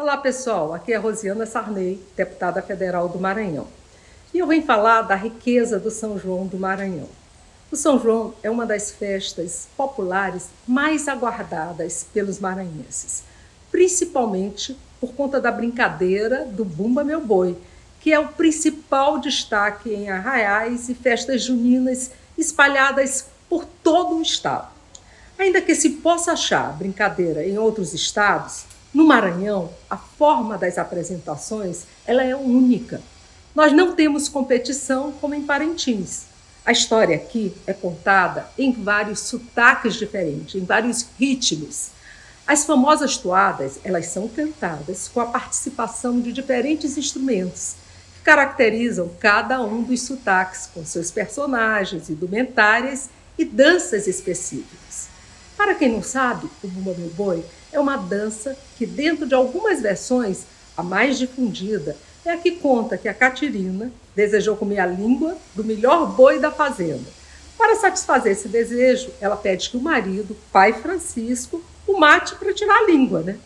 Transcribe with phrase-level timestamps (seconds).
[0.00, 3.66] Olá pessoal, aqui é Rosiana Sarney, deputada federal do Maranhão.
[4.32, 7.08] E eu venho falar da riqueza do São João do Maranhão.
[7.68, 13.24] O São João é uma das festas populares mais aguardadas pelos maranhenses,
[13.72, 17.58] principalmente por conta da brincadeira do Bumba Meu Boi,
[18.00, 24.68] que é o principal destaque em arraiais e festas juninas espalhadas por todo o estado.
[25.36, 31.84] Ainda que se possa achar brincadeira em outros estados, no Maranhão, a forma das apresentações
[32.06, 33.00] ela é única.
[33.54, 36.24] Nós não temos competição como em Parintins.
[36.64, 41.90] A história aqui é contada em vários sotaques diferentes, em vários ritmos.
[42.46, 47.74] As famosas toadas, elas são cantadas com a participação de diferentes instrumentos
[48.14, 55.08] que caracterizam cada um dos sotaques com seus personagens, indumentárias e danças específicas.
[55.58, 59.82] Para quem não sabe, o Bumba Meu Boi é uma dança que, dentro de algumas
[59.82, 60.44] versões,
[60.76, 65.64] a mais difundida é a que conta que a Catirina desejou comer a língua do
[65.64, 67.10] melhor boi da fazenda.
[67.58, 72.78] Para satisfazer esse desejo, ela pede que o marido, pai Francisco, o mate para tirar
[72.78, 73.36] a língua, né?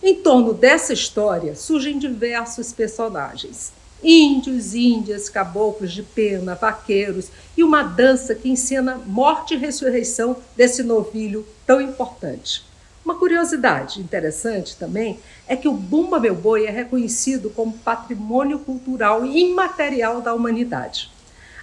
[0.00, 7.82] Em torno dessa história surgem diversos personagens índios, índias, caboclos de pena, vaqueiros e uma
[7.82, 12.66] dança que encena morte e ressurreição desse novilho tão importante.
[13.04, 19.24] Uma curiosidade interessante também é que o Bumba Meu Boi é reconhecido como patrimônio cultural
[19.24, 21.10] imaterial da humanidade.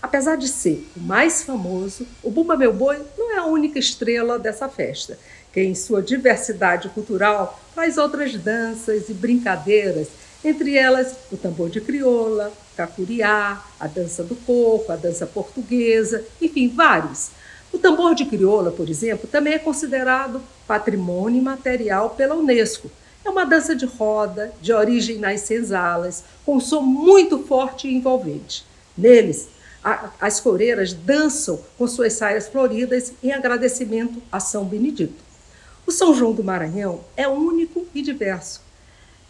[0.00, 4.38] Apesar de ser o mais famoso, o Bumba Meu Boi não é a única estrela
[4.38, 5.18] dessa festa,
[5.52, 10.08] que em sua diversidade cultural faz outras danças e brincadeiras
[10.44, 16.68] entre elas o tambor de crioula, cacuriá, a dança do coco, a dança portuguesa, enfim,
[16.68, 17.30] vários.
[17.72, 22.90] O tambor de crioula, por exemplo, também é considerado patrimônio imaterial pela Unesco.
[23.24, 27.94] É uma dança de roda, de origem nas senzalas, com um som muito forte e
[27.94, 28.66] envolvente.
[28.96, 29.48] Neles,
[29.82, 35.24] a, as coreiras dançam com suas saias floridas em agradecimento a São Benedito.
[35.86, 38.63] O São João do Maranhão é único e diverso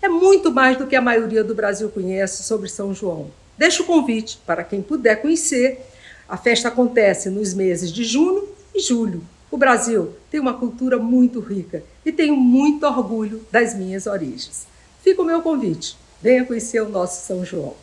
[0.05, 3.31] é muito mais do que a maioria do Brasil conhece sobre São João.
[3.57, 5.81] Deixo o convite para quem puder conhecer.
[6.29, 9.23] A festa acontece nos meses de junho e julho.
[9.51, 14.67] O Brasil tem uma cultura muito rica e tenho muito orgulho das minhas origens.
[15.03, 15.97] Fica o meu convite.
[16.21, 17.75] Venha conhecer o nosso São João.